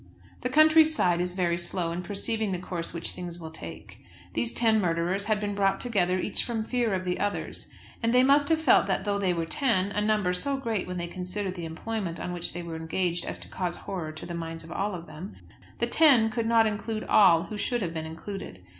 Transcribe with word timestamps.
The 0.41 0.49
country's 0.49 0.95
side 0.95 1.21
is 1.21 1.35
very 1.35 1.59
slow 1.59 1.91
in 1.91 2.01
perceiving 2.01 2.51
the 2.53 2.57
course 2.57 2.91
which 2.91 3.11
things 3.11 3.37
will 3.39 3.51
take. 3.51 3.99
These 4.33 4.51
ten 4.51 4.81
murderers 4.81 5.25
had 5.25 5.39
been 5.39 5.53
brought 5.53 5.79
together, 5.79 6.17
each 6.19 6.43
from 6.43 6.63
fear 6.63 6.95
of 6.95 7.05
the 7.05 7.19
others; 7.19 7.69
and 8.01 8.11
they 8.11 8.23
must 8.23 8.49
have 8.49 8.59
felt 8.59 8.87
that 8.87 9.05
though 9.05 9.19
they 9.19 9.31
were 9.31 9.45
ten, 9.45 9.91
a 9.91 10.01
number 10.01 10.33
so 10.33 10.57
great 10.57 10.87
when 10.87 10.97
they 10.97 11.05
considered 11.05 11.53
the 11.53 11.65
employment 11.65 12.19
on 12.19 12.33
which 12.33 12.53
they 12.53 12.63
were 12.63 12.77
engaged 12.77 13.25
as 13.25 13.37
to 13.37 13.47
cause 13.47 13.75
horror 13.75 14.11
to 14.13 14.25
the 14.25 14.33
minds 14.33 14.63
of 14.63 14.71
all 14.71 14.95
of 14.95 15.05
them, 15.05 15.35
the 15.77 15.85
ten 15.85 16.31
could 16.31 16.47
not 16.47 16.65
include 16.65 17.03
all 17.03 17.43
who 17.43 17.57
should 17.59 17.83
have 17.83 17.93
been 17.93 18.07
included. 18.07 18.63